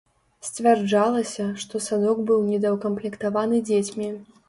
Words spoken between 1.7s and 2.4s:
садок